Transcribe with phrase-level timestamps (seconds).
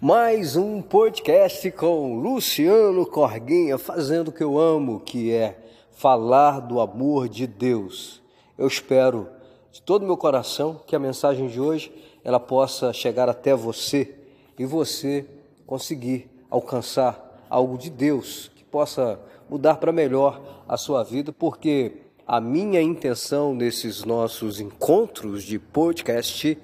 [0.00, 5.58] Mais um podcast com Luciano Corguinha, fazendo o que eu amo, que é
[5.90, 8.22] falar do amor de Deus.
[8.56, 9.26] Eu espero
[9.72, 14.14] de todo meu coração que a mensagem de hoje ela possa chegar até você
[14.56, 15.26] e você
[15.66, 19.18] conseguir alcançar algo de Deus que possa
[19.50, 21.94] mudar para melhor a sua vida, porque
[22.24, 26.56] a minha intenção nesses nossos encontros de podcast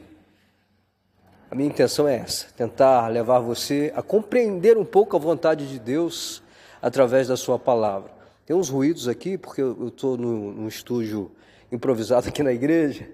[1.54, 5.78] a minha intenção é essa: tentar levar você a compreender um pouco a vontade de
[5.78, 6.42] Deus
[6.82, 8.10] através da Sua palavra.
[8.44, 11.30] Tem uns ruídos aqui, porque eu estou num estúdio
[11.70, 13.08] improvisado aqui na igreja,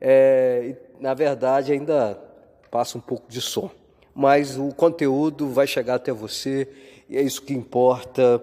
[0.00, 2.18] é, e, na verdade ainda
[2.68, 3.70] passa um pouco de som.
[4.12, 6.68] Mas o conteúdo vai chegar até você,
[7.08, 8.42] e é isso que importa.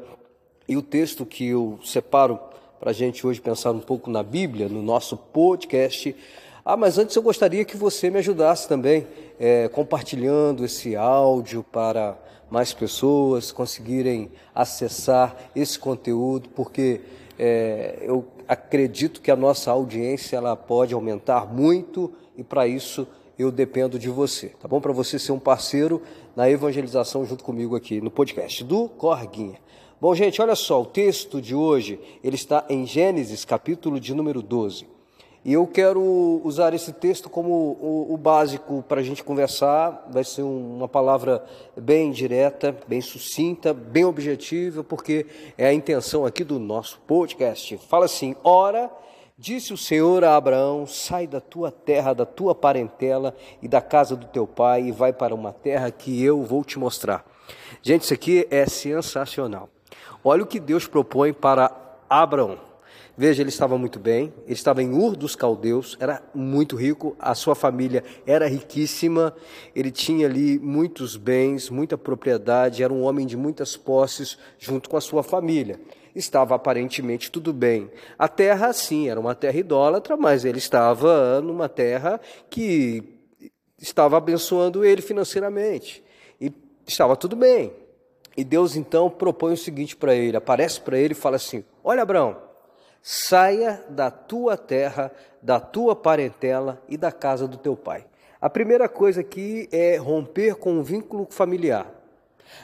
[0.68, 2.40] E o texto que eu separo
[2.80, 6.16] para a gente hoje pensar um pouco na Bíblia, no nosso podcast,
[6.64, 9.08] ah, mas antes eu gostaria que você me ajudasse também,
[9.40, 12.18] é, compartilhando esse áudio para
[12.52, 17.02] mais pessoas conseguirem acessar esse conteúdo, porque
[17.40, 23.08] é, eu acredito que a nossa audiência ela pode aumentar muito e para isso
[23.40, 24.80] eu dependo de você, tá bom?
[24.80, 26.02] Para você ser um parceiro
[26.36, 29.58] na evangelização junto comigo aqui no podcast do Corguinha.
[30.00, 34.42] Bom, gente, olha só, o texto de hoje, ele está em Gênesis, capítulo de número
[34.42, 34.91] 12.
[35.44, 40.08] E eu quero usar esse texto como o, o básico para a gente conversar.
[40.11, 41.44] Vai ser uma palavra
[41.75, 45.25] bem direta, bem sucinta, bem objetiva, porque
[45.58, 47.75] é a intenção aqui do nosso podcast.
[47.89, 48.92] Fala assim: Ora,
[49.36, 54.16] disse o Senhor a Abraão: Sai da tua terra, da tua parentela e da casa
[54.16, 57.25] do teu pai e vai para uma terra que eu vou te mostrar.
[57.81, 59.69] Gente, isso aqui é sensacional.
[60.23, 61.72] Olha o que Deus propõe para
[62.08, 62.70] Abraão.
[63.17, 67.36] Veja, ele estava muito bem, ele estava em Ur dos Caldeus, era muito rico, a
[67.36, 69.36] sua família era riquíssima,
[69.76, 74.95] ele tinha ali muitos bens, muita propriedade, era um homem de muitas posses junto com
[74.95, 75.80] a sua família.
[76.16, 77.91] Estava aparentemente tudo bem.
[78.18, 82.19] A terra, sim, era uma terra idólatra, mas ele estava numa terra
[82.50, 83.03] que
[83.78, 86.03] estava abençoando ele financeiramente.
[86.40, 86.52] E
[86.85, 87.74] estava tudo bem.
[88.35, 92.02] E Deus então propõe o seguinte para ele: aparece para ele e fala assim: Olha,
[92.02, 92.50] Abraão,
[93.01, 98.06] saia da tua terra, da tua parentela e da casa do teu pai.
[98.39, 101.85] A primeira coisa aqui é romper com o vínculo familiar.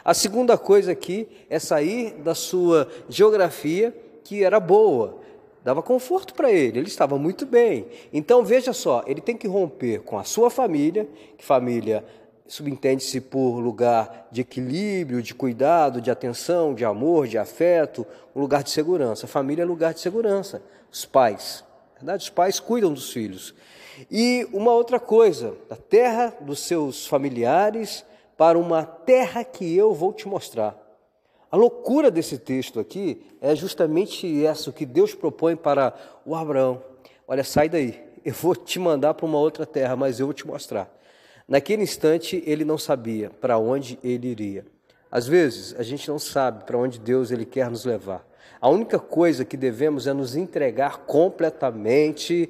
[0.04, 5.20] A segunda coisa aqui é sair da sua geografia, que era boa,
[5.64, 7.88] dava conforto para ele, ele estava muito bem.
[8.12, 12.04] Então veja só, ele tem que romper com a sua família, que família
[12.48, 18.64] subentende-se por lugar de equilíbrio, de cuidado, de atenção, de amor, de afeto, um lugar
[18.64, 19.26] de segurança.
[19.26, 20.62] A família é lugar de segurança.
[20.92, 21.64] Os pais,
[21.96, 22.24] verdade?
[22.24, 23.54] Os pais cuidam dos filhos.
[24.10, 28.06] E uma outra coisa, da terra dos seus familiares
[28.38, 30.78] para uma terra que eu vou te mostrar.
[31.50, 35.94] A loucura desse texto aqui é justamente essa, que Deus propõe para
[36.26, 36.82] o Abraão.
[37.28, 40.46] Olha, sai daí, eu vou te mandar para uma outra terra, mas eu vou te
[40.46, 40.94] mostrar.
[41.48, 44.66] Naquele instante, ele não sabia para onde ele iria.
[45.10, 48.28] Às vezes, a gente não sabe para onde Deus ele quer nos levar.
[48.60, 52.50] A única coisa que devemos é nos entregar completamente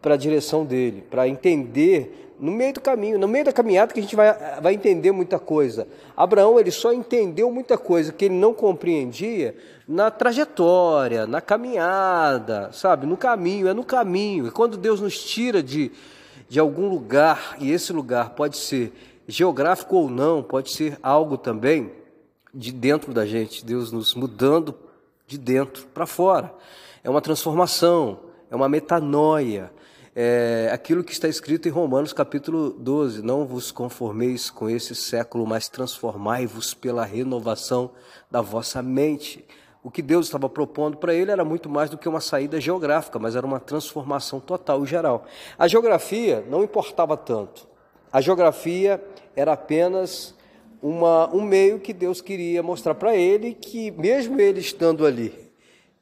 [0.00, 4.00] para a direção dele, para entender no meio do caminho, no meio da caminhada que
[4.00, 5.86] a gente vai, vai entender muita coisa.
[6.16, 9.54] Abraão ele só entendeu muita coisa que ele não compreendia
[9.86, 14.46] na trajetória, na caminhada, sabe, no caminho, é no caminho.
[14.46, 15.92] E quando Deus nos tira de
[16.50, 18.92] de algum lugar, e esse lugar pode ser
[19.28, 21.92] geográfico ou não, pode ser algo também
[22.52, 24.74] de dentro da gente, Deus nos mudando
[25.28, 26.52] de dentro para fora.
[27.04, 28.18] É uma transformação,
[28.50, 29.72] é uma metanoia,
[30.12, 35.46] é aquilo que está escrito em Romanos capítulo 12: Não vos conformeis com esse século,
[35.46, 37.92] mas transformai-vos pela renovação
[38.28, 39.46] da vossa mente.
[39.82, 43.18] O que Deus estava propondo para ele era muito mais do que uma saída geográfica,
[43.18, 45.24] mas era uma transformação total e geral.
[45.58, 47.66] A geografia não importava tanto.
[48.12, 49.02] A geografia
[49.34, 50.34] era apenas
[50.82, 55.32] uma, um meio que Deus queria mostrar para ele que, mesmo ele estando ali,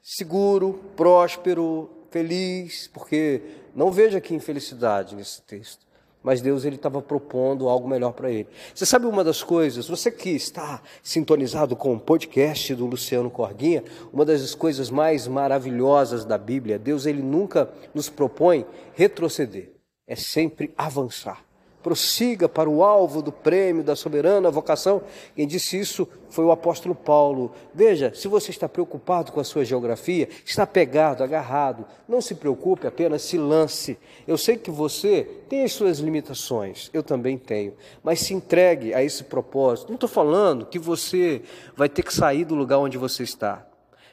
[0.01, 3.41] seguro, próspero, feliz, porque
[3.73, 5.88] não vejo aqui infelicidade nesse texto
[6.23, 8.47] mas Deus ele estava propondo algo melhor para ele.
[8.73, 13.83] Você sabe uma das coisas, você que está sintonizado com o podcast do Luciano Corguinha,
[14.11, 19.71] uma das coisas mais maravilhosas da Bíblia, Deus ele nunca nos propõe retroceder,
[20.07, 21.48] é sempre avançar.
[21.81, 25.01] Prossiga para o alvo do prêmio da soberana vocação.
[25.35, 27.51] Quem disse isso foi o apóstolo Paulo.
[27.73, 32.87] Veja, se você está preocupado com a sua geografia, está pegado, agarrado, não se preocupe,
[32.87, 33.97] apenas se lance.
[34.27, 37.73] Eu sei que você tem as suas limitações, eu também tenho,
[38.03, 39.87] mas se entregue a esse propósito.
[39.89, 41.41] Não estou falando que você
[41.75, 43.68] vai ter que sair do lugar onde você está.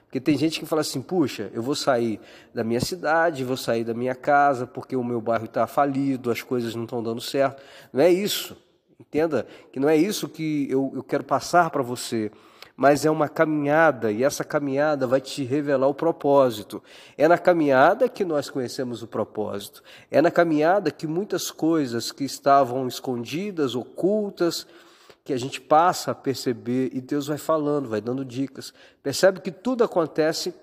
[0.07, 2.21] Porque tem gente que fala assim: puxa, eu vou sair
[2.55, 6.43] da minha cidade, vou sair da minha casa, porque o meu bairro está falido, as
[6.43, 7.63] coisas não estão dando certo.
[7.93, 8.57] Não é isso.
[8.99, 12.31] Entenda que não é isso que eu, eu quero passar para você,
[12.75, 16.83] mas é uma caminhada e essa caminhada vai te revelar o propósito.
[17.17, 19.83] É na caminhada que nós conhecemos o propósito.
[20.11, 24.67] É na caminhada que muitas coisas que estavam escondidas, ocultas,
[25.27, 28.73] que a gente passa a perceber e Deus vai falando, vai dando dicas.
[29.03, 30.55] Percebe que tudo acontece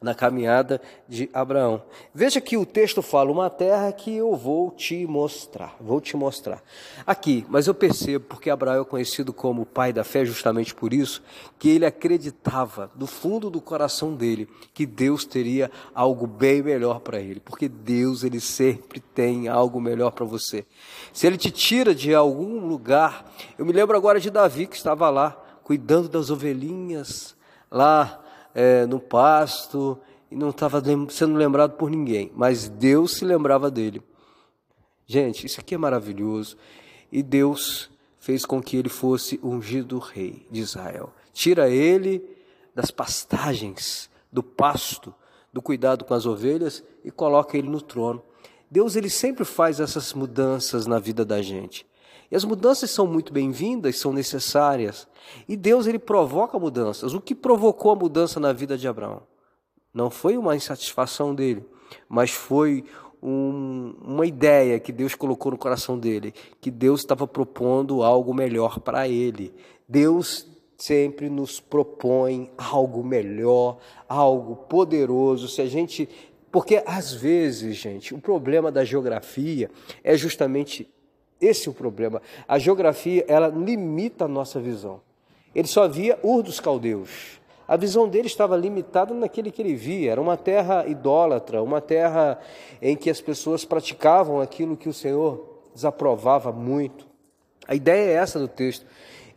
[0.00, 1.82] na caminhada de Abraão.
[2.14, 6.62] Veja que o texto fala uma terra que eu vou te mostrar, vou te mostrar.
[7.06, 11.22] Aqui, mas eu percebo porque Abraão é conhecido como pai da fé justamente por isso,
[11.58, 17.20] que ele acreditava do fundo do coração dele que Deus teria algo bem melhor para
[17.20, 20.64] ele, porque Deus ele sempre tem algo melhor para você.
[21.12, 25.10] Se ele te tira de algum lugar, eu me lembro agora de Davi que estava
[25.10, 27.36] lá cuidando das ovelhinhas
[27.70, 28.20] lá
[28.54, 29.98] é, no pasto
[30.30, 34.02] e não estava sendo lembrado por ninguém, mas Deus se lembrava dele.
[35.06, 36.56] Gente, isso aqui é maravilhoso.
[37.10, 41.12] E Deus fez com que ele fosse ungido rei de Israel.
[41.32, 42.22] Tira ele
[42.74, 45.12] das pastagens, do pasto,
[45.52, 48.22] do cuidado com as ovelhas e coloca ele no trono.
[48.70, 51.84] Deus ele sempre faz essas mudanças na vida da gente.
[52.30, 55.08] E as mudanças são muito bem-vindas, são necessárias.
[55.48, 57.12] E Deus ele provoca mudanças.
[57.12, 59.22] O que provocou a mudança na vida de Abraão?
[59.92, 61.64] Não foi uma insatisfação dele,
[62.08, 62.84] mas foi
[63.20, 68.78] um, uma ideia que Deus colocou no coração dele, que Deus estava propondo algo melhor
[68.78, 69.52] para ele.
[69.88, 70.46] Deus
[70.78, 73.78] sempre nos propõe algo melhor,
[74.08, 75.48] algo poderoso.
[75.48, 76.08] Se a gente
[76.52, 79.70] porque às vezes, gente, o problema da geografia
[80.02, 80.88] é justamente
[81.40, 82.20] esse é o problema.
[82.46, 85.00] A geografia, ela limita a nossa visão.
[85.54, 87.40] Ele só via Ur dos Caldeus.
[87.66, 90.12] A visão dele estava limitada naquele que ele via.
[90.12, 92.38] Era uma terra idólatra, uma terra
[92.82, 97.06] em que as pessoas praticavam aquilo que o Senhor desaprovava muito.
[97.66, 98.84] A ideia é essa do texto.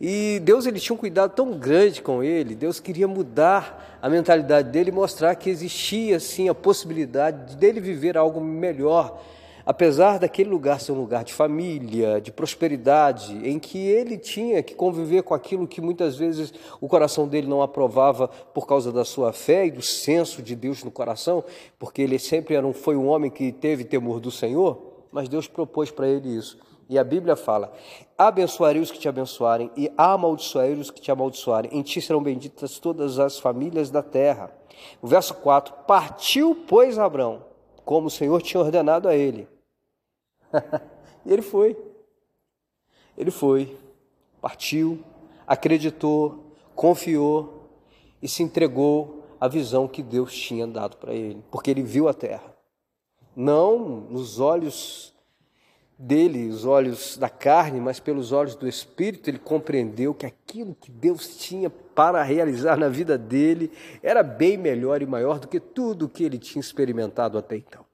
[0.01, 4.69] E Deus ele tinha um cuidado tão grande com ele, Deus queria mudar a mentalidade
[4.69, 9.21] dele e mostrar que existia sim a possibilidade dele viver algo melhor
[9.65, 14.75] apesar daquele lugar ser um lugar de família, de prosperidade, em que ele tinha que
[14.75, 19.31] conviver com aquilo que muitas vezes o coração dele não aprovava por causa da sua
[19.31, 21.44] fé e do senso de Deus no coração,
[21.80, 25.48] porque ele sempre era um, foi um homem que teve temor do Senhor, mas Deus
[25.48, 26.57] propôs para ele isso.
[26.89, 27.71] E a Bíblia fala:
[28.18, 31.71] abençoarei os que te abençoarem e amaldiçoarei os que te amaldiçoarem.
[31.74, 34.51] Em ti serão benditas todas as famílias da terra.
[35.01, 37.45] O verso 4: Partiu, pois, Abraão,
[37.86, 39.48] como o Senhor tinha ordenado a ele.
[41.25, 41.77] e ele foi.
[43.17, 43.77] Ele foi,
[44.41, 45.03] partiu,
[45.45, 47.69] acreditou, confiou
[48.21, 52.13] e se entregou à visão que Deus tinha dado para ele, porque ele viu a
[52.13, 52.53] terra.
[53.35, 55.13] Não nos olhos
[55.97, 60.89] dele, os olhos da carne, mas pelos olhos do Espírito, ele compreendeu que aquilo que
[60.89, 63.71] Deus tinha para realizar na vida dele
[64.01, 67.85] era bem melhor e maior do que tudo o que ele tinha experimentado até então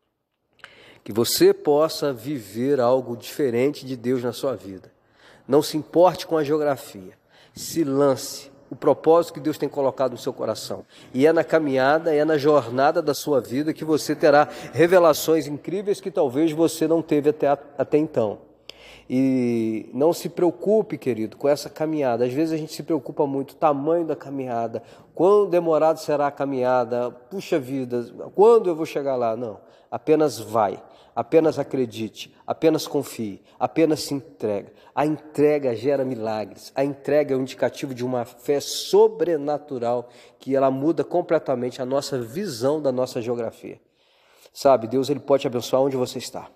[1.04, 4.92] que você possa viver algo diferente de Deus na sua vida.
[5.48, 7.14] Não se importe com a geografia,
[7.56, 10.86] se lance o propósito que Deus tem colocado no seu coração.
[11.14, 16.00] E é na caminhada, é na jornada da sua vida que você terá revelações incríveis
[16.00, 18.38] que talvez você não teve até, até então.
[19.10, 22.26] E não se preocupe, querido, com essa caminhada.
[22.26, 24.84] Às vezes a gente se preocupa muito, o tamanho da caminhada,
[25.16, 29.36] quão demorado será a caminhada, puxa vida, quando eu vou chegar lá?
[29.36, 29.58] Não,
[29.90, 30.80] apenas vai.
[31.20, 34.70] Apenas acredite, apenas confie, apenas se entregue.
[34.96, 36.72] A entrega gera milagres.
[36.74, 40.08] A entrega é um indicativo de uma fé sobrenatural
[40.40, 43.82] que ela muda completamente a nossa visão da nossa geografia.
[44.54, 46.50] Sabe, Deus ele pode te abençoar onde você está,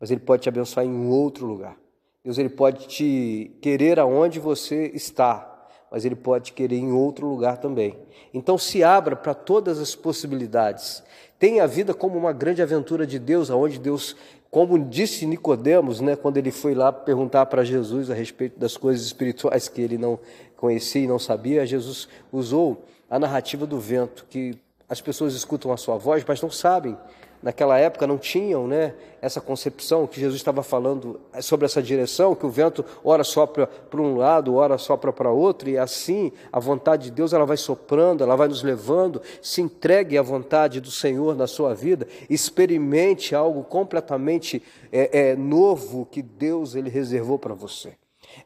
[0.00, 1.76] mas ele pode te abençoar em outro lugar.
[2.24, 5.51] Deus ele pode te querer aonde você está,
[5.92, 7.94] mas ele pode querer em outro lugar também.
[8.32, 11.02] Então se abra para todas as possibilidades.
[11.38, 14.16] Tenha a vida como uma grande aventura de Deus, aonde Deus,
[14.50, 19.04] como disse Nicodemos, né, quando ele foi lá perguntar para Jesus a respeito das coisas
[19.04, 20.18] espirituais que ele não
[20.56, 24.56] conhecia e não sabia, Jesus usou a narrativa do vento, que
[24.92, 26.98] as pessoas escutam a sua voz, mas não sabem
[27.42, 32.46] naquela época não tinham né, essa concepção que Jesus estava falando sobre essa direção, que
[32.46, 37.04] o vento ora sopra para um lado, ora sopra para outro, e assim a vontade
[37.04, 39.20] de Deus ela vai soprando, ela vai nos levando.
[39.40, 46.06] Se entregue à vontade do Senhor na sua vida, experimente algo completamente é, é, novo
[46.06, 47.94] que Deus ele reservou para você.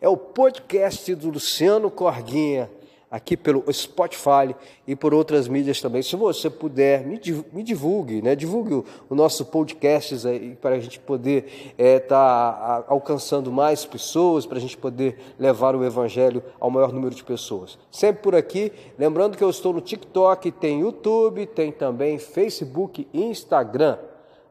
[0.00, 2.70] É o podcast do Luciano Corguinha
[3.10, 4.54] aqui pelo Spotify
[4.86, 6.02] e por outras mídias também.
[6.02, 8.34] Se você puder, me divulgue, né?
[8.34, 13.84] divulgue o, o nosso podcast aí para a gente poder estar é, tá alcançando mais
[13.84, 17.78] pessoas, para a gente poder levar o Evangelho ao maior número de pessoas.
[17.90, 23.22] Sempre por aqui, lembrando que eu estou no TikTok, tem YouTube, tem também Facebook e
[23.22, 23.98] Instagram.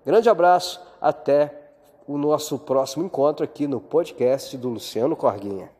[0.05, 1.65] Grande abraço, até
[2.07, 5.74] o nosso próximo encontro aqui no podcast do Luciano Corguinha.